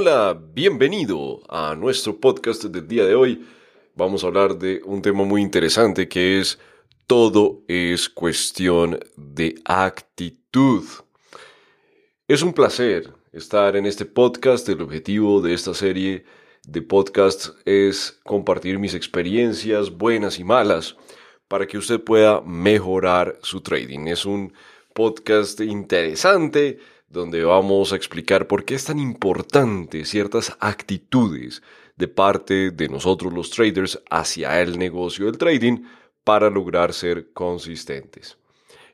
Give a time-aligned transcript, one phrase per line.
[0.00, 3.44] Hola, bienvenido a nuestro podcast del día de hoy.
[3.96, 6.60] Vamos a hablar de un tema muy interesante que es
[7.08, 10.84] todo es cuestión de actitud.
[12.28, 14.68] Es un placer estar en este podcast.
[14.68, 16.24] El objetivo de esta serie
[16.62, 20.94] de podcasts es compartir mis experiencias buenas y malas
[21.48, 24.06] para que usted pueda mejorar su trading.
[24.06, 24.52] Es un
[24.94, 26.78] podcast interesante
[27.08, 31.62] donde vamos a explicar por qué es tan importante ciertas actitudes
[31.96, 35.84] de parte de nosotros los traders hacia el negocio del trading
[36.22, 38.38] para lograr ser consistentes.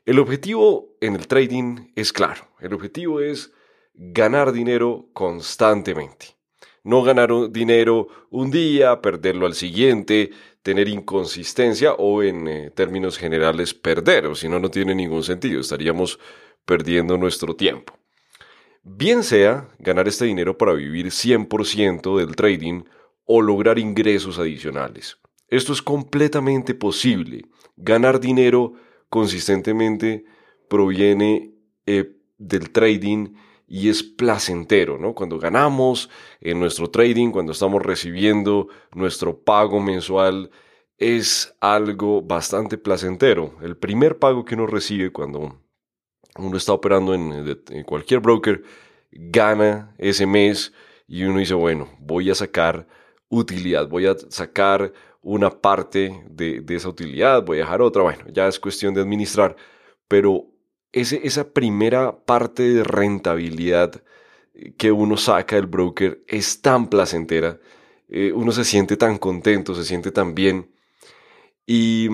[0.05, 3.51] El objetivo en el trading es claro, el objetivo es
[3.93, 6.35] ganar dinero constantemente.
[6.83, 10.29] No ganar dinero un día, perderlo al siguiente,
[10.61, 15.61] tener inconsistencia o en eh, términos generales perder, o si no, no tiene ningún sentido,
[15.61, 16.19] estaríamos
[16.65, 17.97] perdiendo nuestro tiempo.
[18.87, 22.83] Bien sea ganar este dinero para vivir 100% del trading
[23.25, 25.17] o lograr ingresos adicionales.
[25.47, 27.45] Esto es completamente posible.
[27.77, 28.73] Ganar dinero
[29.09, 30.25] consistentemente
[30.69, 31.55] proviene
[31.87, 33.33] eh, del trading
[33.67, 35.15] y es placentero, ¿no?
[35.15, 40.51] Cuando ganamos en nuestro trading, cuando estamos recibiendo nuestro pago mensual,
[40.99, 43.55] es algo bastante placentero.
[43.63, 45.64] El primer pago que uno recibe cuando
[46.37, 48.63] uno está operando en, cualquier broker,
[49.11, 50.73] gana ese mes
[51.07, 52.87] y uno dice, bueno, voy a sacar
[53.29, 58.47] utilidad, voy a sacar una parte de, esa utilidad, voy a dejar otra, bueno, ya
[58.47, 59.55] es cuestión de administrar,
[60.07, 60.47] pero
[60.91, 64.03] ese, esa primera parte de rentabilidad
[64.77, 67.59] que uno saca del broker es tan placentera,
[68.07, 70.69] eh, uno se siente tan contento, se siente tan bien,
[71.65, 72.07] y,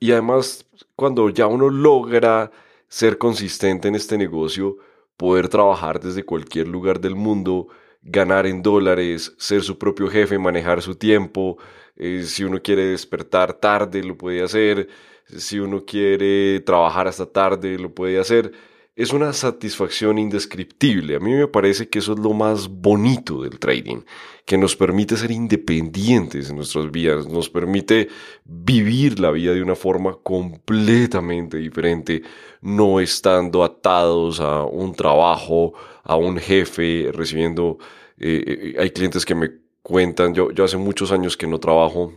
[0.00, 0.66] y además
[0.96, 2.50] cuando ya uno logra
[2.88, 4.76] ser consistente en este negocio,
[5.16, 7.68] poder trabajar desde cualquier lugar del mundo,
[8.02, 11.58] ganar en dólares, ser su propio jefe, manejar su tiempo,
[11.96, 14.88] eh, si uno quiere despertar tarde, lo puede hacer,
[15.24, 18.52] si uno quiere trabajar hasta tarde, lo puede hacer.
[18.96, 21.16] Es una satisfacción indescriptible.
[21.16, 23.98] A mí me parece que eso es lo más bonito del trading,
[24.46, 28.08] que nos permite ser independientes en nuestras vidas, nos permite
[28.46, 32.22] vivir la vida de una forma completamente diferente,
[32.62, 37.76] no estando atados a un trabajo, a un jefe, recibiendo...
[38.18, 39.50] Eh, eh, hay clientes que me
[39.82, 42.14] cuentan, yo, yo hace muchos años que no trabajo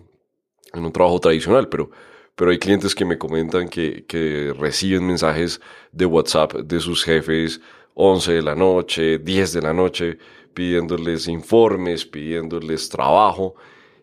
[0.74, 1.92] en un trabajo tradicional, pero
[2.40, 5.60] pero hay clientes que me comentan que, que, reciben mensajes
[5.92, 7.60] de WhatsApp de sus jefes
[7.96, 10.18] 11 de la noche, 10 de la noche,
[10.54, 13.56] pidiéndoles informes, pidiéndoles trabajo,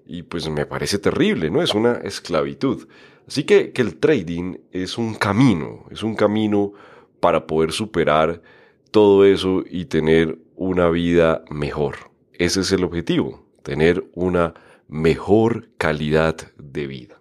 [0.04, 1.62] y pues me parece terrible, ¿no?
[1.62, 2.86] Es una esclavitud.
[3.26, 6.74] Así que, que el trading es un camino, es un camino
[7.20, 8.42] para poder superar
[8.90, 12.10] todo eso y tener una vida mejor.
[12.34, 14.52] Ese es el objetivo, tener una
[14.88, 17.16] mejor calidad de vida.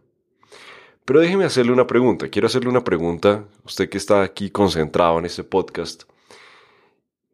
[1.06, 2.30] Pero déjeme hacerle una pregunta.
[2.30, 3.46] Quiero hacerle una pregunta.
[3.64, 6.04] Usted que está aquí concentrado en este podcast.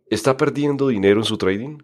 [0.08, 1.78] ¿Está perdiendo dinero en su trading?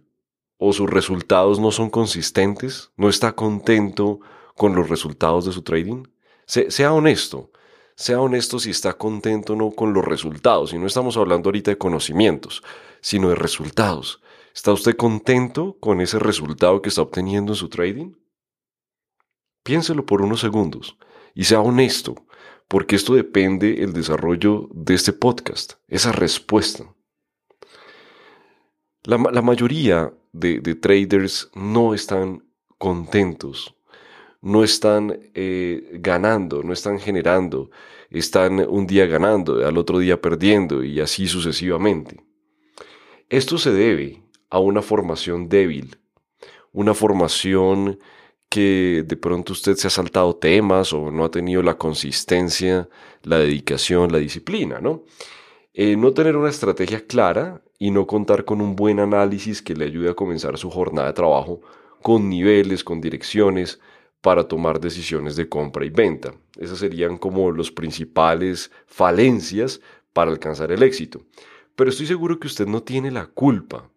[0.58, 2.92] ¿O sus resultados no son consistentes?
[2.98, 4.20] ¿No está contento
[4.56, 6.04] con los resultados de su trading?
[6.46, 7.52] sea honesto.
[7.96, 10.74] Sea honesto si está contento o no con los resultados.
[10.74, 12.64] Y no estamos hablando ahorita de conocimientos,
[13.00, 14.22] sino de resultados.
[14.54, 18.12] ¿Está usted contento con ese resultado que está obteniendo en su trading?
[19.64, 20.98] Piénselo por unos segundos
[21.38, 22.16] y sea honesto,
[22.68, 26.92] porque esto depende el desarrollo de este podcast, esa respuesta.
[29.04, 32.44] La, mayoría de, traders no están
[32.80, 33.76] contentos,
[34.42, 37.70] no están eh, ganando, no están generando,
[38.10, 42.18] están un día ganando, al otro día perdiendo y así sucesivamente.
[43.30, 46.00] Esto se debe a una formación débil,
[46.72, 48.00] una formación
[48.50, 52.88] que de pronto usted se ha saltado temas o no ha tenido la consistencia,
[53.24, 55.04] la dedicación, la disciplina, ¿no?
[55.74, 59.86] Eh, no tener una estrategia clara y no contar con un buen análisis que le
[59.86, 61.62] ayude a comenzar su jornada de trabajo
[62.02, 63.80] con niveles, con direcciones
[64.22, 66.34] para tomar decisiones de compra y venta.
[66.58, 69.82] Esas serían como los principales falencias
[70.14, 71.22] para alcanzar el éxito.
[71.76, 73.92] Pero estoy seguro que usted no tiene la culpa.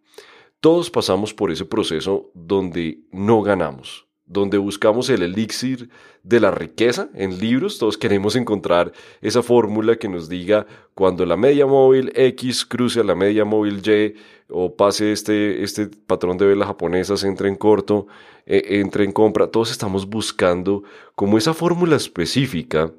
[0.60, 5.90] Todos pasamos por ese proceso donde no ganamos, donde buscamos el elixir
[6.22, 7.80] de la riqueza en libros.
[7.80, 13.04] Todos queremos encontrar esa fórmula que nos diga cuando la media móvil X cruce a
[13.04, 14.14] la media móvil Y
[14.48, 18.06] o pase este, este patrón de velas japonesas, entre en corto,
[18.46, 19.48] e, entre en compra.
[19.48, 20.84] Todos estamos buscando
[21.16, 22.92] como esa fórmula específica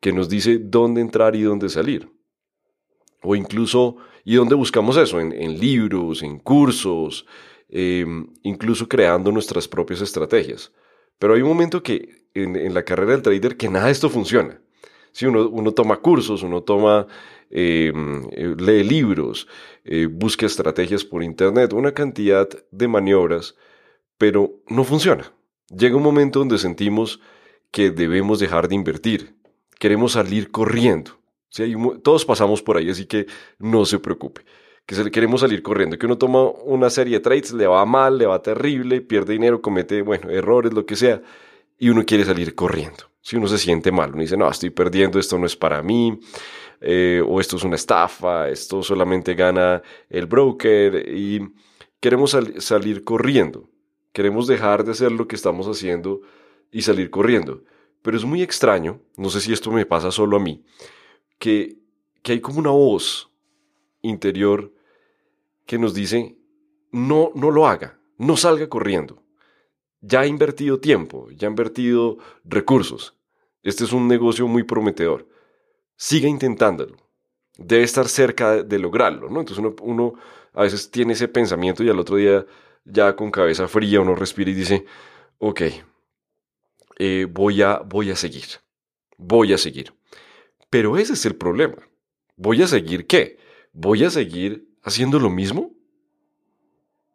[0.00, 2.10] que nos dice dónde entrar y dónde salir.
[3.22, 5.18] O incluso, ¿y dónde buscamos eso?
[5.18, 7.24] En, en libros, en cursos,
[7.76, 10.72] em, incluso creando nuestras propias estrategias.
[11.18, 14.60] Pero hay un momento que en, la carrera del trader que nada de esto funciona.
[15.10, 17.06] Si uno, toma cursos, uno toma,
[17.50, 19.48] em, eh, lee libros,
[19.84, 23.56] eh, busca estrategias por internet, una cantidad de maniobras,
[24.18, 25.32] pero no funciona.
[25.68, 27.20] Llega un momento donde sentimos
[27.72, 29.34] que debemos dejar de invertir,
[29.80, 31.18] queremos salir corriendo.
[32.02, 33.26] todos pasamos por ahí, así que
[33.58, 34.42] no se preocupe.
[34.86, 38.18] Que se, queremos salir corriendo, que uno toma una serie de trades, le va mal,
[38.18, 41.22] le va terrible, pierde dinero, comete, bueno, errores, lo que sea,
[41.78, 43.04] y uno quiere salir corriendo.
[43.22, 46.20] Si uno se siente mal, uno dice, no, estoy perdiendo, esto no es para mí,
[46.82, 51.40] eh, o esto es una estafa, esto solamente gana el broker, y
[51.98, 53.70] queremos salir corriendo.
[54.12, 56.20] Queremos dejar de hacer lo que estamos haciendo
[56.70, 57.64] y salir corriendo.
[58.02, 60.62] Pero es muy extraño, no sé si esto me pasa solo a mí,
[61.38, 61.78] que,
[62.22, 63.30] que hay como una voz
[64.02, 64.73] interior
[65.66, 66.36] que nos dice,
[66.92, 69.22] no, no lo haga, no salga corriendo.
[70.00, 73.16] Ya ha invertido tiempo, ya ha invertido recursos.
[73.62, 75.26] Este es un negocio muy prometedor.
[75.96, 76.96] Siga intentándolo.
[77.56, 79.40] Debe estar cerca de lograrlo, ¿no?
[79.40, 80.14] Entonces uno,
[80.52, 82.44] a veces tiene ese pensamiento y al otro día
[82.84, 84.84] ya con cabeza fría uno respira y dice,
[85.38, 85.62] ok,
[86.98, 88.44] eh, voy, a, voy a seguir,
[89.16, 89.94] voy a seguir.
[90.68, 91.76] Pero ese es el problema.
[92.36, 93.38] ¿Voy a seguir qué?
[93.72, 95.72] ¿Voy a seguir haciendo lo mismo?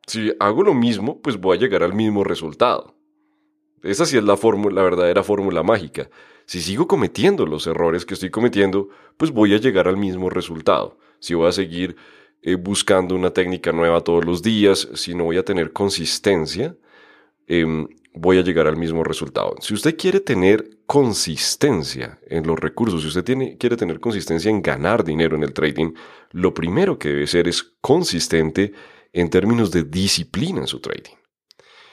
[0.06, 2.96] Si hago lo mismo, pues voy a llegar al mismo resultado.
[3.84, 6.10] Esa sí es la, fórmula, la verdadera fórmula mágica.
[6.46, 10.98] Si sigo cometiendo los errores que estoy cometiendo, pues voy a llegar al mismo resultado.
[11.20, 11.96] Si voy a seguir
[12.42, 16.76] eh, buscando una técnica nueva todos los días, si no voy a tener consistencia,
[17.48, 19.56] em, voy a llegar al mismo resultado.
[19.60, 24.62] Si usted quiere tener consistencia en los recursos, si usted tiene, quiere tener consistencia en
[24.62, 25.94] ganar dinero en el trading,
[26.32, 28.74] lo primero que debe ser es consistente
[29.14, 31.16] en términos de disciplina en su trading.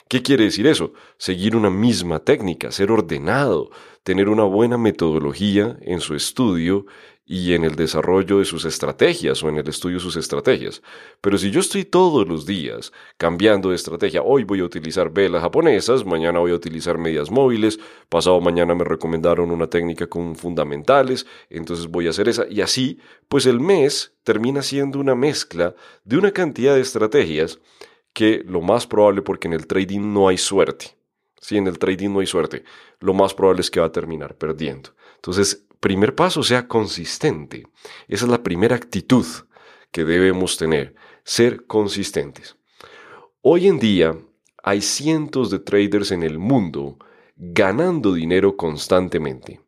[0.09, 0.93] ¿Qué quiere decir eso?
[1.17, 3.69] Seguir una misma técnica, ser ordenado,
[4.03, 6.85] tener una buena metodología en su estudio
[7.29, 10.81] y en el desarrollo de sus estrategias o en el estudio de sus estrategias.
[11.19, 15.41] Pero si yo estoy todos los días cambiando de estrategia, hoy voy a utilizar velas
[15.41, 21.27] japonesas, mañana voy a utilizar medias móviles, pasado mañana me recomendaron una técnica con fundamentales,
[21.49, 22.97] entonces voy a hacer esa y así,
[23.27, 25.75] pues el mes termina siendo una mezcla
[26.05, 27.59] de una cantidad de estrategias
[28.13, 30.97] que lo más probable, porque en el trading no hay suerte,
[31.41, 32.63] si en el trading no hay suerte,
[33.01, 34.91] lo más probable es que va a terminar perdiendo.
[35.15, 37.67] Entonces, primer paso sea consistente.
[38.07, 39.25] Esa es la primera actitud
[39.91, 42.57] que debemos tener, ser consistentes.
[43.41, 44.17] Hoy en día
[44.63, 46.97] hay cientos de traders en el mundo
[47.35, 49.61] ganando dinero constantemente.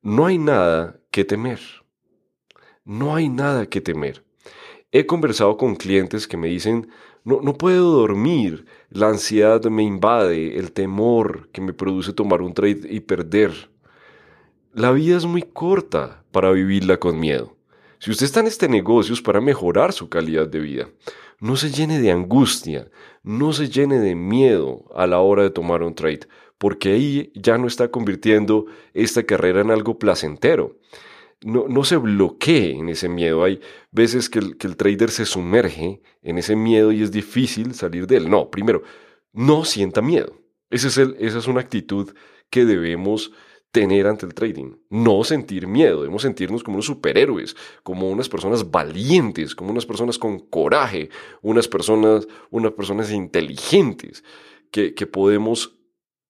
[0.00, 1.60] No hay nada que temer.
[2.84, 4.24] No hay nada que temer.
[4.90, 6.88] He conversado con clientes que me dicen,
[7.24, 12.52] no, no puedo dormir, la ansiedad me invade, el temor que me produce tomar un
[12.52, 13.71] trade y perder.
[14.74, 17.54] La vida es muy corta para vivirla con miedo.
[17.98, 20.88] Si usted está en este negocio es para mejorar su calidad de vida.
[21.40, 22.90] No se llene de angustia,
[23.22, 26.20] no se llene de miedo a la hora de tomar un trade,
[26.56, 28.64] porque ahí ya no está convirtiendo
[28.94, 30.78] esta carrera en algo placentero.
[31.42, 33.44] No, no se bloquee en ese miedo.
[33.44, 33.60] Hay
[33.90, 38.30] veces que el, trader se sumerge en ese miedo y es difícil salir de él.
[38.30, 38.84] No, primero,
[39.34, 40.34] no sienta miedo.
[40.70, 40.88] Esa
[41.18, 42.14] es una actitud
[42.48, 43.32] que debemos
[43.72, 44.76] tener ante el trading.
[44.90, 50.18] No sentir miedo, debemos sentirnos como unos superhéroes, como unas personas valientes, como unas personas
[50.18, 51.08] con coraje,
[51.40, 54.22] unas personas, unas personas inteligentes,
[54.70, 55.76] que, que podemos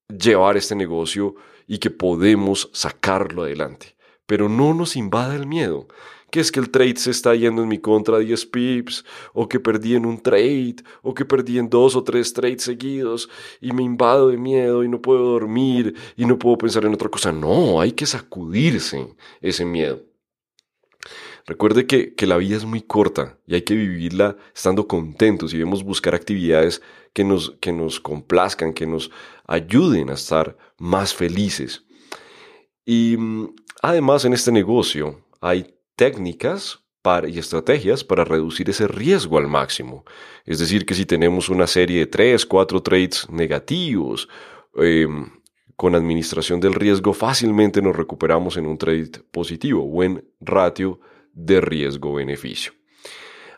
[0.08, 1.34] llevar este negocio
[1.66, 3.96] y que podemos sacarlo adelante.
[4.26, 5.88] Pero no nos invada el miedo
[6.32, 9.60] que es que el trade se está yendo en mi contra 10 pips, o que
[9.60, 13.28] perdí en un trade, o que perdí en dos o tres trades seguidos,
[13.60, 17.10] y me invado de miedo y no puedo dormir y no puedo pensar en otra
[17.10, 17.32] cosa.
[17.32, 20.00] No, hay que sacudirse ese miedo.
[21.44, 25.58] Recuerde que, que, la vida es muy corta y hay que vivirla estando contentos y
[25.58, 26.80] debemos buscar actividades
[27.12, 29.10] que nos, que nos complazcan, que nos
[29.46, 31.84] ayuden a estar más felices.
[32.86, 36.82] Y mm, además en este negocio hay técnicas
[37.28, 40.04] y estrategias para reducir ese riesgo al máximo.
[40.44, 44.28] Es decir, que si tenemos una serie de 3, 4 trades negativos,
[44.76, 45.30] em,
[45.76, 50.98] con administración del riesgo fácilmente nos recuperamos en un trade positivo, buen ratio
[51.34, 52.72] de riesgo-beneficio.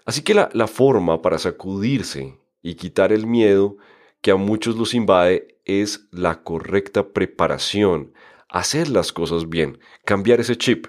[0.04, 3.78] Así que la, la forma para sacudirse y quitar el miedo
[4.20, 8.12] que a muchos los invade es la correcta preparación,
[8.50, 10.86] hacer las cosas bien, cambiar ese chip,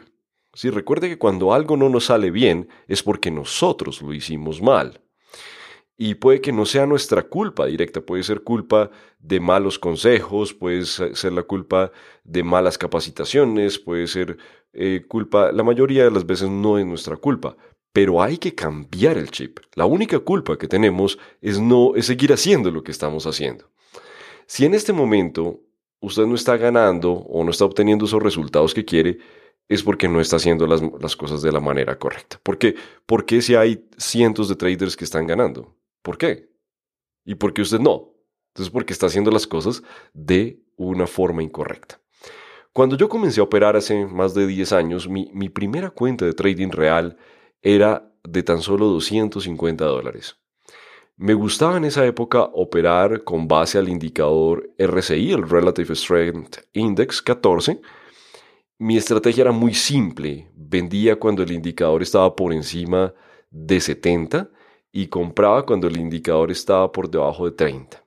[0.56, 5.02] si recuerde que cuando algo no nos sale bien es porque nosotros lo hicimos mal.
[5.98, 10.86] Y puede que no sea nuestra culpa directa, puede ser culpa de malos consejos, puede
[10.86, 11.92] ser la culpa
[12.24, 14.38] de malas capacitaciones, puede ser
[14.74, 17.56] eh, culpa, la mayoría de las veces no es nuestra culpa,
[17.94, 19.60] pero hay que cambiar el chip.
[19.76, 23.70] La única culpa que tenemos es no es seguir haciendo lo que estamos haciendo.
[24.48, 25.62] Si en este momento
[26.02, 29.20] usted no está ganando o no está obteniendo esos resultados que quiere,
[29.68, 32.40] es porque no está haciendo las, cosas de la manera correcta.
[32.44, 32.76] ¿Por qué?
[33.06, 35.76] ¿Por qué si hay cientos de traders que están ganando?
[36.02, 36.50] ¿Por qué?
[37.24, 38.14] ¿Y por qué usted no?
[38.50, 39.82] Entonces, porque está haciendo las cosas
[40.14, 42.00] de una forma incorrecta.
[42.72, 46.34] Cuando yo comencé a operar hace más de 10 años, mi, mi primera cuenta de
[46.34, 47.18] trading real
[47.62, 50.38] era de tan solo 250 dólares.
[51.18, 57.22] Me gustaba en esa época operar con base al indicador RSI, el Relative Strength Index
[57.22, 57.80] 14.
[58.78, 60.50] Mi estrategia era muy simple.
[60.54, 63.14] Vendía cuando el indicador estaba por encima
[63.50, 64.50] de 70
[64.92, 68.04] y compraba cuando el indicador estaba por debajo de 30.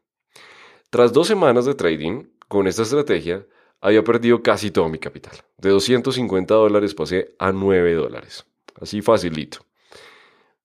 [0.90, 3.46] Tras dos semanas de trading, con esta estrategia,
[3.80, 5.36] había perdido casi todo mi capital.
[5.56, 8.44] De 250 dólares pasé a 9 dólares.
[8.78, 9.60] Así facilito.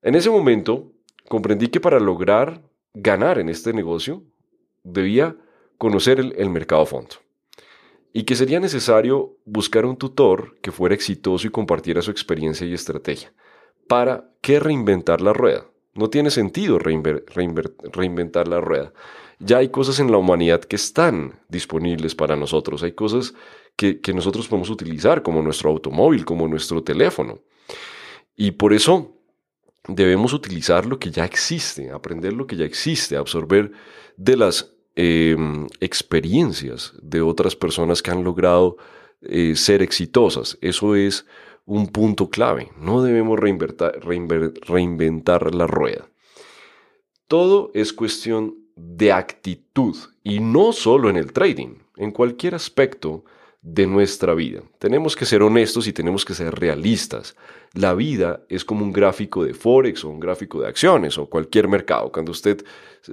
[0.02, 0.92] En ese momento
[1.30, 2.62] comprendí que para lograr
[2.94, 4.22] ganar en este negocio
[4.84, 5.38] debía
[5.78, 7.16] conocer el, mercado a fondo
[8.14, 12.74] y que sería necesario buscar un tutor que fuera exitoso y compartiera su experiencia y
[12.74, 13.34] estrategia.
[13.88, 15.66] ¿Para qué reinventar la rueda?
[15.96, 18.94] No tiene sentido reinventar la rueda.
[19.40, 22.84] Ya hay cosas en la humanidad que están disponibles para nosotros.
[22.84, 23.34] Hay cosas
[23.76, 27.40] que, que nosotros podemos utilizar como nuestro automóvil, como nuestro teléfono.
[28.36, 29.18] Y por eso
[29.88, 33.72] debemos utilizar lo que ya existe, aprender lo que ya existe, absorber
[34.18, 38.78] de las em, experiencias de otras personas que han logrado
[39.22, 40.58] eh, ser exitosas.
[40.62, 41.26] Eso es
[41.66, 42.72] un punto clave.
[42.78, 46.10] No debemos reinventar la rueda.
[47.28, 53.24] Todo es cuestión de actitud y no solo en el trading, en cualquier aspecto
[53.64, 54.62] de nuestra vida.
[54.78, 57.36] Tenemos que ser honestos y tenemos que ser realistas.
[57.74, 61.70] La vida es como un gráfico de Forex o un gráfico de acciones o cualquier
[61.70, 62.12] mercado.
[62.12, 62.64] Cuando usted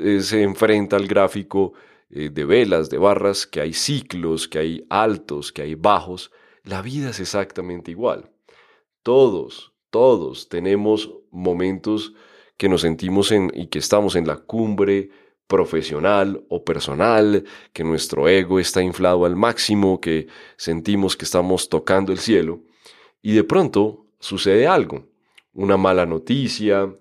[0.00, 1.74] eh, se enfrenta al gráfico
[2.10, 6.32] eh, de velas, de barras, que hay ciclos, que hay altos, que hay bajos,
[6.64, 8.28] la vida es exactamente igual.
[9.04, 12.12] Todos, todos tenemos momentos
[12.56, 15.10] que nos sentimos en y que estamos en la cumbre
[15.50, 22.12] profesional o personal, que nuestro ego está inflado al máximo, que sentimos que estamos tocando
[22.12, 22.62] el cielo,
[23.20, 25.08] y de pronto sucede algo,
[25.52, 26.94] una mala noticia,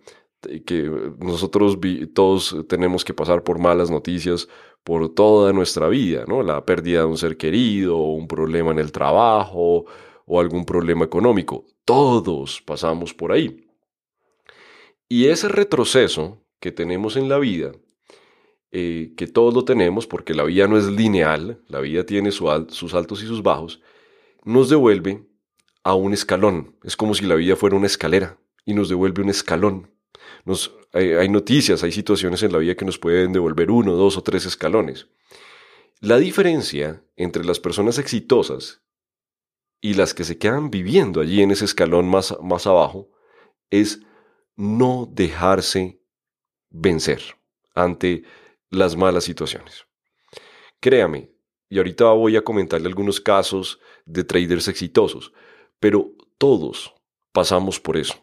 [0.66, 0.90] que
[1.20, 1.78] nosotros
[2.14, 4.48] todos tenemos que pasar por malas noticias
[4.84, 6.42] por toda nuestra vida, ¿no?
[6.42, 9.86] La pérdida de un ser querido, un problema en el trabajo,
[10.32, 11.66] o algún problema económico.
[11.84, 13.68] Todos pasamos por ahí.
[15.10, 17.72] Y ese retroceso que tenemos en la vida
[18.72, 22.94] eh, que todos lo tenemos, porque la vida no es lineal, la vida tiene sus
[22.94, 23.82] altos y sus bajos,
[24.44, 25.26] nos devuelve
[25.84, 26.78] a un escalón.
[26.84, 29.92] Es como si la vida fuera una escalera y nos devuelve un escalón.
[30.46, 34.18] Nos, hay, hay noticias, hay situaciones en la vida que nos pueden devolver uno, dos
[34.18, 35.08] o tres escalones.
[36.00, 38.82] La diferencia entre las personas exitosas
[39.82, 43.10] y las que se quedan viviendo allí en ese escalón más, más abajo
[43.70, 44.02] es
[44.56, 46.02] no dejarse
[46.70, 47.22] vencer
[47.74, 48.24] ante
[48.70, 49.86] las malas situaciones.
[50.80, 51.32] Créame,
[51.70, 55.32] y ahorita voy a comentarle algunos casos de traders exitosos,
[55.80, 56.94] pero todos
[57.32, 58.16] pasamos por eso.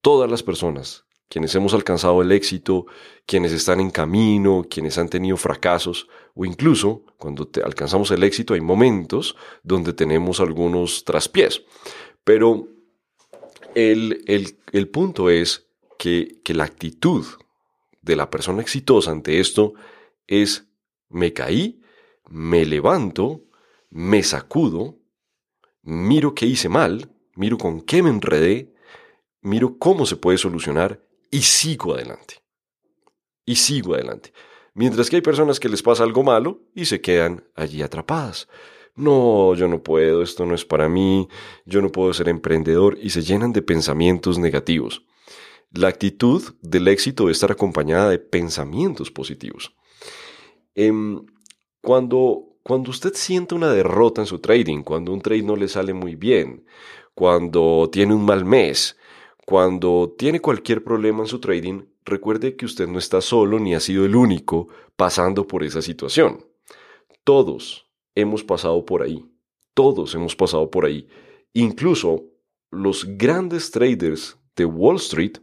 [0.00, 2.86] Todas las personas, quienes hemos alcanzado el éxito,
[3.26, 8.60] quienes están en camino, quienes han tenido fracasos, o incluso cuando alcanzamos el éxito hay
[8.60, 11.62] momentos donde tenemos algunos traspiés.
[12.22, 12.68] Pero
[13.74, 14.22] el,
[14.72, 15.66] el punto es
[15.98, 17.24] que, que la actitud
[18.06, 19.74] de la persona exitosa ante esto
[20.26, 20.68] es
[21.08, 21.82] me caí,
[22.30, 23.44] me levanto,
[23.90, 24.98] me sacudo,
[25.82, 28.72] miro qué hice mal, miro con qué me enredé,
[29.42, 32.42] miro cómo se puede solucionar y sigo adelante.
[33.44, 34.32] Y sigo adelante.
[34.74, 38.48] Mientras que hay personas que les pasa algo malo y se quedan allí atrapadas.
[38.94, 41.28] No, yo no puedo, esto no es para mí,
[41.64, 45.04] yo no puedo ser emprendedor y se llenan de pensamientos negativos.
[45.72, 49.74] La actitud del éxito debe estar acompañada de pensamientos positivos.
[50.74, 51.24] Em,
[51.80, 55.92] cuando, cuando usted siente una derrota en su trading, cuando un trade no le sale
[55.92, 56.64] muy bien,
[57.14, 58.96] cuando tiene un mal mes,
[59.44, 63.80] cuando tiene cualquier problema en su trading, recuerde que usted no está solo ni ha
[63.80, 66.44] sido el único pasando por esa situación.
[67.24, 69.24] Todos hemos pasado por ahí.
[69.74, 71.06] Todos hemos pasado por ahí.
[71.52, 72.24] Incluso
[72.70, 75.38] los grandes traders de Wall Street,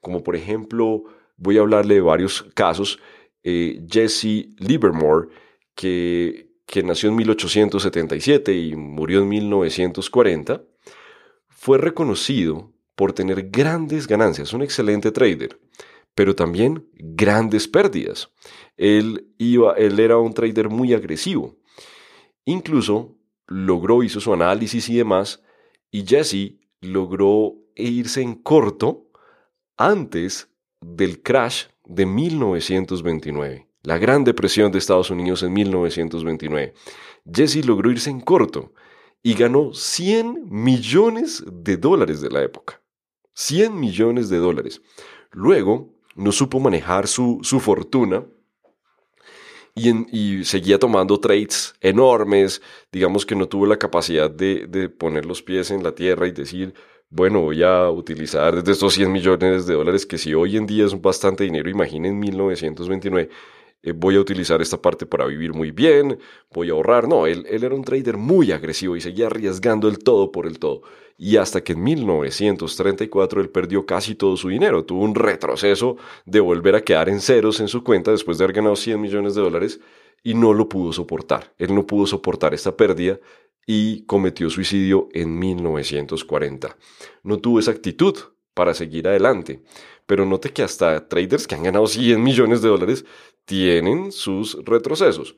[0.00, 1.04] como por ejemplo
[1.36, 2.98] voy a hablarle de varios casos.
[3.42, 5.28] Eh, Jesse Livermore,
[5.74, 10.62] que, que nació en 1877 y murió en 1940,
[11.48, 15.58] fue reconocido por tener grandes ganancias, un excelente trader,
[16.14, 18.30] pero también grandes pérdidas.
[18.76, 21.56] Él, iba, él era un trader muy agresivo.
[22.44, 25.42] Incluso logró, hizo su análisis y demás,
[25.90, 27.54] y Jesse logró
[27.88, 29.10] irse en corto
[29.76, 30.48] antes
[30.80, 36.74] del crash de 1929, la Gran Depresión de Estados Unidos en 1929.
[37.32, 38.72] Jesse logró irse en corto
[39.22, 42.80] y ganó 100 millones de dólares de la época.
[43.34, 44.82] 100 millones de dólares.
[45.30, 48.24] Luego no supo manejar su, su fortuna
[49.74, 52.62] y, seguía tomando trades enormes.
[52.92, 56.74] Digamos que no tuvo la capacidad de, poner los pies en la tierra y decir,
[57.08, 60.84] bueno, voy a utilizar desde estos 100 millones de dólares, que si hoy en día
[60.84, 63.30] es bastante dinero, imaginen 1929,
[63.82, 66.18] eh, voy a utilizar esta parte para vivir muy bien,
[66.52, 67.08] voy a ahorrar.
[67.08, 70.58] No, él, él era un trader muy agresivo y seguía arriesgando el todo por el
[70.58, 70.82] todo.
[71.16, 76.40] Y hasta que en 1934 él perdió casi todo su dinero, tuvo un retroceso de
[76.40, 79.42] volver a quedar en ceros en su cuenta después de haber ganado 100 millones de
[79.42, 79.80] dólares
[80.22, 81.52] y no lo pudo soportar.
[81.58, 83.18] Él no pudo soportar esta pérdida
[83.66, 86.76] y cometió suicidio en 1940.
[87.22, 88.16] No tuvo esa actitud
[88.54, 89.62] para seguir adelante,
[90.10, 93.04] pero note que hasta traders que han ganado 100 millones de dólares
[93.44, 95.36] tienen sus retrocesos.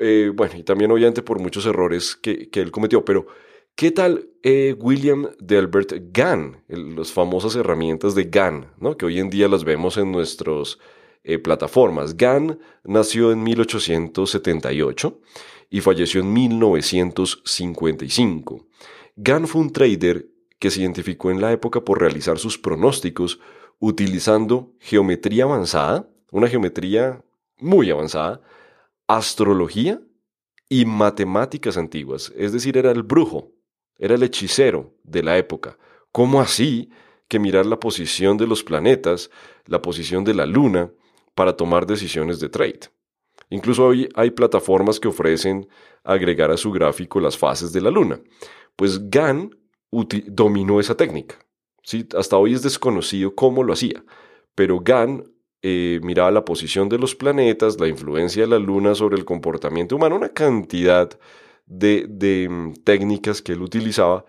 [0.00, 3.28] Eh, bueno, y también obviamente por muchos errores que, él cometió, pero
[3.76, 6.64] ¿qué tal eh, William Delbert Gann?
[6.66, 8.96] las famosas herramientas de Gann, ¿no?
[8.96, 10.78] que hoy en día las vemos en nuestras
[11.22, 12.16] eh, plataformas.
[12.16, 15.20] Gann nació en 1878
[15.70, 18.66] y falleció en 1955.
[19.14, 20.26] Gann fue un trader
[20.58, 23.38] que se identificó en la época por realizar sus pronósticos
[23.78, 27.22] utilizando geometría avanzada, una geometría
[27.58, 28.40] muy avanzada,
[29.06, 30.00] astrología
[30.68, 32.32] y matemáticas antiguas.
[32.36, 33.52] Es decir, era el brujo,
[33.98, 35.78] era el hechicero de la época.
[36.12, 36.90] ¿Cómo así
[37.28, 39.30] que mirar la posición de los planetas,
[39.66, 40.90] la posición de la luna,
[41.34, 42.80] para tomar decisiones de trade?
[43.50, 45.68] Incluso hoy hay plataformas que ofrecen
[46.02, 48.20] agregar a su gráfico las fases de la luna.
[48.74, 49.50] Pues Gann
[50.26, 51.36] dominó esa técnica.
[51.86, 52.06] ¿Sí?
[52.18, 54.04] Hasta hoy es desconocido cómo lo hacía,
[54.54, 55.24] pero Gann
[55.62, 59.96] eh, miraba la posición de los planetas, la influencia de la luna sobre el comportamiento
[59.96, 61.08] humano, una cantidad
[61.64, 64.26] de, de mm, técnicas que él utilizaba,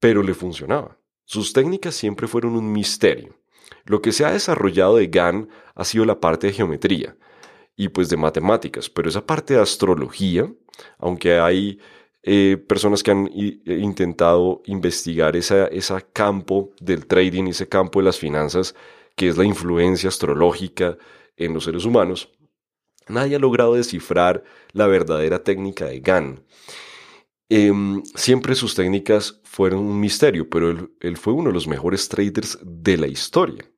[0.00, 0.96] pero le funcionaba.
[1.24, 3.36] Sus técnicas siempre fueron un misterio.
[3.84, 7.16] Lo que se ha desarrollado de Gann ha sido la parte de geometría
[7.76, 10.52] y pues de matemáticas, pero esa parte de astrología,
[10.98, 11.80] aunque hay
[12.22, 15.68] eh, personas que han eh, intentado investigar ese
[16.12, 18.74] campo del trading, ese campo de las finanzas,
[19.16, 20.96] que es la influencia astrológica
[21.36, 22.30] en los seres humanos,
[23.08, 26.44] nadie ha logrado descifrar la verdadera técnica de Gann.
[27.48, 32.08] Em, siempre sus técnicas fueron un misterio, pero él, él fue uno de los mejores
[32.08, 33.68] traders de la historia.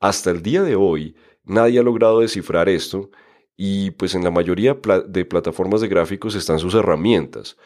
[0.00, 3.10] Hasta el día de hoy, nadie ha logrado descifrar esto
[3.56, 4.76] y pues en la mayoría
[5.06, 7.56] de plataformas de gráficos están sus herramientas,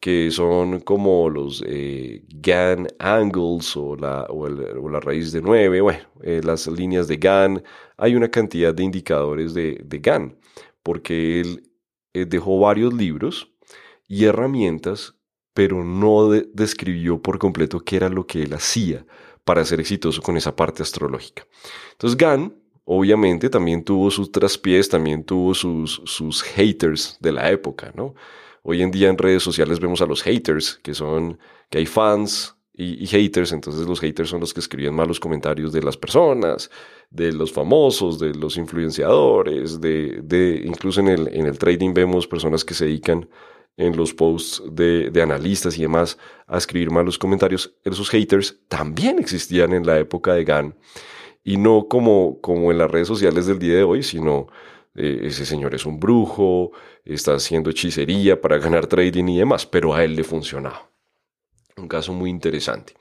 [0.00, 6.00] que son como los eh, GAN angles o la, o, la, raíz de 9, bueno,
[6.22, 7.62] eh, las líneas de GAN.
[7.96, 10.38] Hay una cantidad de indicadores de, de GAN,
[10.82, 11.70] porque él
[12.14, 13.52] eh, dejó varios libros
[14.06, 15.14] y herramientas,
[15.54, 19.06] pero no describió por completo qué era lo que él hacía
[19.44, 21.46] para ser exitoso con esa parte astrológica.
[21.92, 22.54] Entonces GAN
[22.86, 28.14] obviamente también tuvo sus traspiés, también tuvo sus, sus haters de la época, ¿no?
[28.68, 31.38] Hoy en día en redes sociales vemos a los haters, que son,
[31.70, 35.80] que hay fans y, haters, entonces los haters son los que escriben malos comentarios de
[35.80, 36.68] las personas,
[37.08, 42.26] de los famosos, de los influenciadores, de, de incluso en el, en el trading vemos
[42.26, 43.28] personas que se dedican
[43.76, 47.72] en los posts de, de, analistas y demás a escribir malos comentarios.
[47.84, 50.74] Esos haters también existían en la época de GAN
[51.44, 54.48] y no como, como en las redes sociales del día de hoy, sino
[54.96, 56.72] eh, ese señor es un brujo,
[57.04, 60.90] está haciendo hechicería para ganar trading y demás, pero a él le funcionaba.
[61.76, 62.94] Un caso muy interesante.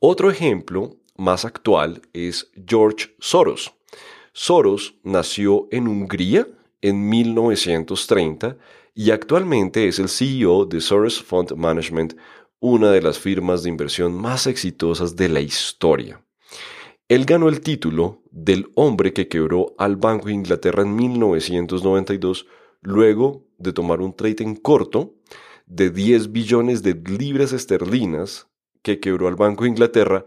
[0.00, 3.72] Otro ejemplo más actual es George Soros.
[4.32, 6.48] Soros nació en Hungría
[6.80, 8.56] en 1930
[8.94, 12.14] y actualmente es el CEO de Soros Fund Management,
[12.58, 16.22] una de las firmas de inversión más exitosas de la historia.
[17.08, 22.46] Él ganó el título del hombre que quebró al Banco de Inglaterra en 1992
[22.80, 25.14] luego de tomar un trade en corto
[25.66, 28.48] de 10 billones de libras esterlinas
[28.82, 30.24] que quebró al Banco de Inglaterra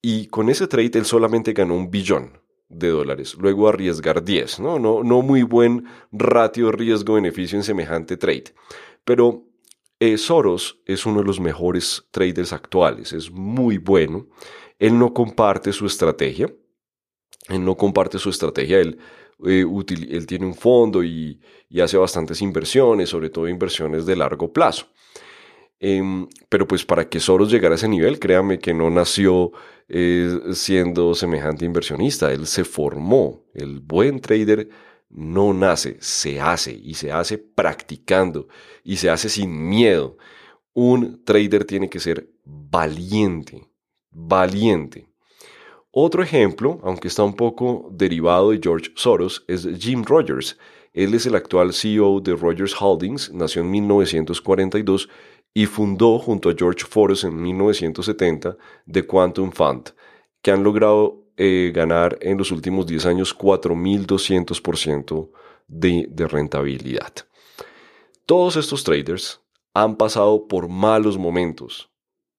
[0.00, 2.38] y con ese trade él solamente ganó un billón.
[2.70, 4.78] de dólares, luego arriesgar 10, ¿no?
[4.78, 8.52] No, no muy buen ratio riesgo-beneficio en semejante trade.
[9.04, 9.46] Pero
[10.00, 14.26] eh, Soros es uno de los mejores traders actuales, es muy bueno.
[14.78, 16.52] Él no comparte su estrategia,
[17.48, 18.98] él no comparte su estrategia, él,
[19.46, 19.64] eh,
[20.10, 24.86] él tiene un fondo y, y hace bastantes inversiones, sobre todo inversiones de largo plazo.
[25.80, 29.52] Em, pero pues para que Soros llegara a ese nivel, créame que no nació
[29.88, 33.44] eh, siendo semejante inversionista, él se formó.
[33.54, 34.68] El buen trader
[35.08, 38.48] no nace, se hace y se hace practicando
[38.82, 40.16] y se hace sin miedo.
[40.74, 43.68] Un trader tiene que ser valiente,
[44.10, 45.07] valiente.
[45.90, 50.58] Otro ejemplo, aunque está un poco derivado de George Soros, es Jim Rogers.
[50.92, 55.08] Él es el actual CEO de Rogers Holdings, nació en 1942
[55.54, 58.56] y fundó junto a George Soros en 1970
[58.90, 59.94] The Quantum Fund,
[60.42, 65.30] que han logrado eh, ganar en los últimos 10 años 4.200%
[65.68, 67.12] de, de rentabilidad.
[68.26, 69.40] Todos estos traders
[69.72, 71.90] han pasado por malos momentos.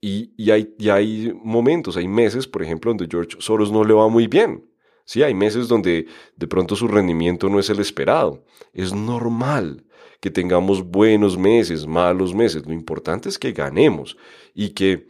[0.02, 4.08] Y, hay, y, hay, momentos, hay meses, por ejemplo, donde George Soros no le va
[4.08, 4.66] muy bien.
[5.04, 8.46] Sí, hay meses donde de pronto su rendimiento no es el esperado.
[8.74, 9.84] Es normal
[10.22, 12.66] que tengamos buenos meses, malos meses.
[12.66, 14.18] Lo importante es que ganemos
[14.54, 15.08] y que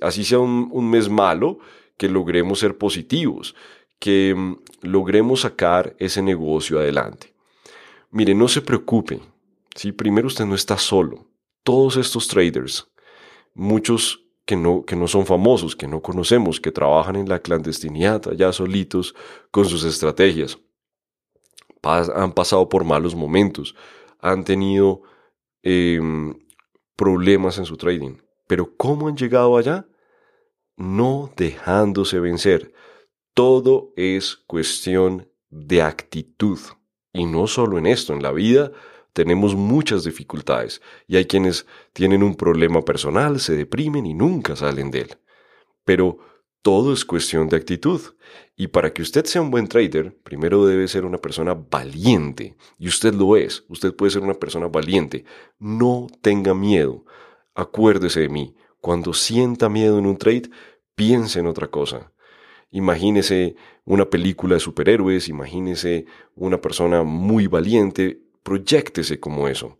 [0.00, 1.58] así sea un, mes malo,
[1.96, 3.54] que logremos ser positivos,
[3.98, 7.32] que mm, logremos sacar ese negocio adelante.
[8.10, 9.20] Mire, no se preocupe.
[9.74, 9.92] ¿sí?
[9.92, 11.26] Primero usted no está solo.
[11.62, 12.88] Todos estos traders,
[13.54, 18.28] muchos que no, que no son famosos, que no conocemos, que trabajan en la clandestinidad
[18.28, 19.14] allá solitos
[19.50, 20.58] con sus estrategias,
[21.82, 23.74] han pasado por malos momentos,
[24.20, 25.02] han tenido
[25.62, 26.34] em,
[26.96, 28.16] problemas en su trading.
[28.46, 29.86] Pero ¿cómo han llegado allá?
[30.76, 32.72] No dejándose vencer.
[33.34, 36.58] Todo es cuestión de actitud.
[37.12, 38.72] Y no solo en esto, en la vida
[39.16, 44.90] tenemos muchas dificultades y hay quienes tienen un problema personal, se deprimen y nunca salen
[44.90, 45.16] de él.
[45.86, 46.18] Pero
[46.60, 47.98] todo es cuestión de actitud.
[48.56, 52.56] Y para que usted sea un buen trader, primero debe ser una persona valiente.
[52.78, 53.64] Y usted lo es.
[53.68, 55.24] Usted puede ser una persona valiente.
[55.58, 57.06] No tenga miedo.
[57.54, 58.54] Acuérdese de mí.
[58.82, 60.50] Cuando sienta miedo en un trade,
[60.94, 62.12] piense en otra cosa.
[62.70, 69.76] Imagínese una película de superhéroes, imagínese una persona muy valiente, proyectese como eso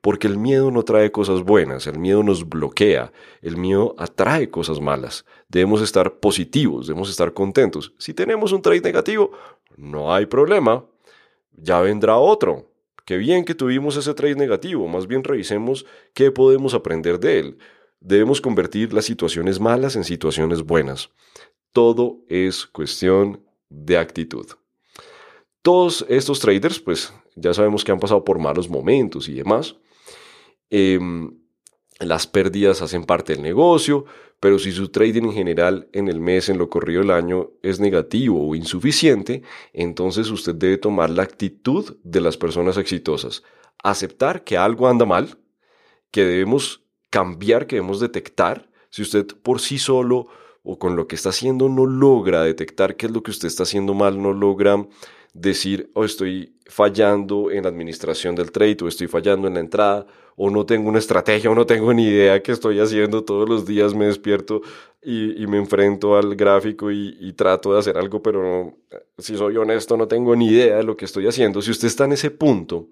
[0.00, 4.80] porque el miedo no trae cosas buenas, el miedo nos bloquea, el miedo atrae cosas
[4.80, 5.24] malas.
[5.48, 7.92] Debemos estar positivos, debemos estar contentos.
[7.98, 9.32] Si tenemos un trade negativo,
[9.76, 10.84] no hay problema,
[11.52, 12.70] ya vendrá otro.
[13.04, 17.58] Qué bien que tuvimos ese trade negativo, más bien revisemos qué podemos aprender de él.
[18.00, 21.10] Debemos convertir las situaciones malas en situaciones buenas.
[21.72, 24.46] Todo es cuestión de actitud.
[25.62, 29.76] Todos estos traders, pues ya sabemos que han pasado por malos momentos y demás,
[30.70, 31.38] Em,
[31.98, 34.04] las pérdidas hacen parte del negocio,
[34.40, 37.80] pero si su trading en general en el mes, en lo corrido del año, es
[37.80, 39.42] negativo o insuficiente,
[39.72, 43.42] entonces usted debe tomar la actitud de las personas exitosas.
[43.82, 45.38] Aceptar que algo anda mal,
[46.12, 48.70] que debemos cambiar, que debemos detectar.
[48.90, 50.28] Si usted por sí solo
[50.62, 53.64] o con lo que está haciendo no logra detectar qué es lo que usted está
[53.64, 54.86] haciendo mal, no logra
[55.40, 59.60] decir, o oh, estoy fallando en la administración del trade, o estoy fallando en la
[59.60, 63.24] entrada, o no tengo una estrategia, o no tengo ni idea qué estoy haciendo.
[63.24, 64.60] Todos los días me despierto
[65.02, 68.76] y, me enfrento al gráfico y, trato de hacer algo, pero
[69.16, 71.62] si soy honesto, no tengo ni idea de lo que estoy haciendo.
[71.62, 72.88] Si usted está en ese punto,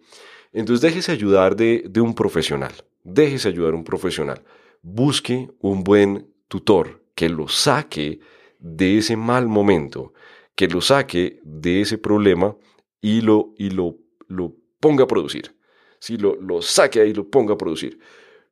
[0.52, 2.72] entonces déjese ayudar de, de un profesional.
[3.04, 4.42] Déjese ayudar un profesional.
[4.82, 8.20] Busque un buen tutor que lo saque
[8.58, 10.12] de ese mal momento
[10.56, 12.56] que lo saque de ese problema
[13.00, 15.54] y lo, y lo, lo ponga a producir.
[16.00, 17.98] Si lo, lo saque ahí y lo ponga a producir.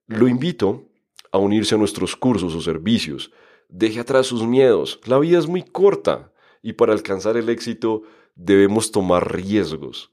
[0.07, 0.85] Lo invito
[1.33, 3.33] a unirse a nuestros cursos o servicios.
[3.69, 5.01] Deje atrás sus miedos.
[5.07, 8.03] La vida es muy corta y para alcanzar el éxito
[8.37, 10.11] debemos tomar riesgos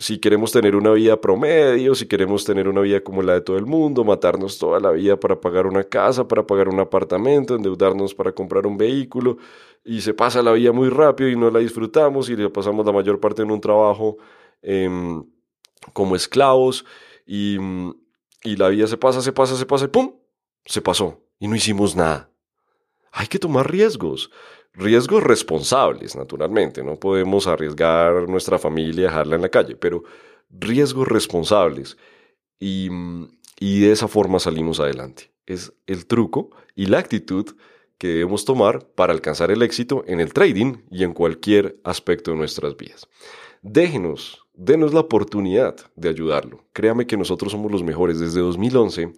[0.00, 3.58] si queremos tener una vida promedio, si queremos tener una vida como la de todo
[3.58, 8.14] el mundo, matarnos toda la vida para pagar una casa, para pagar un apartamento, endeudarnos
[8.14, 9.36] para comprar un vehículo,
[9.84, 12.92] y se pasa la vida muy rápido y no la disfrutamos y le pasamos la
[12.92, 14.18] mayor parte en un trabajo
[14.62, 15.24] em,
[15.92, 16.84] como esclavos,
[17.26, 17.56] y,
[18.42, 20.14] y la vida se pasa, se pasa, se pasa, y ¡pum!
[20.64, 22.30] Se pasó, y no hicimos nada.
[23.12, 24.30] Hay que tomar riesgos
[24.72, 26.82] riesgos responsables, naturalmente.
[26.82, 30.02] No podemos arriesgar nuestra familia, dejarla en la calle, pero
[30.50, 31.96] riesgos responsables.
[32.58, 32.88] Y,
[33.58, 35.32] y de esa forma salimos adelante.
[35.46, 37.54] Es el truco y la actitud
[38.00, 42.38] que debemos tomar para alcanzar el éxito en el trading y en cualquier aspecto de
[42.38, 43.06] nuestras vidas.
[43.60, 46.64] Déjenos, denos la oportunidad de ayudarlo.
[46.72, 48.18] Créame que nosotros somos los mejores.
[48.18, 49.12] Desde 2011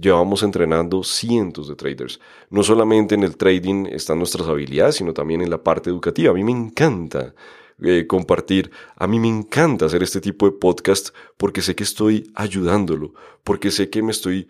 [0.00, 2.18] llevamos entrenando cientos de traders.
[2.50, 6.32] No solamente en el trading están nuestras habilidades, sino también en la parte educativa.
[6.32, 7.36] A mí me encanta
[7.80, 8.72] eh, compartir.
[8.96, 13.70] A mí me encanta hacer este tipo de podcast porque sé que estoy ayudándolo, porque
[13.70, 14.48] sé que me estoy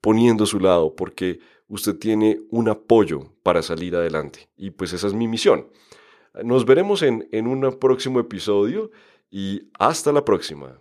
[0.00, 4.48] poniendo a su lado, porque usted tiene un apoyo para salir adelante.
[4.56, 5.68] Y pues esa es mi misión.
[6.42, 8.90] Nos veremos en, en un próximo episodio
[9.30, 10.78] y hasta la próxima.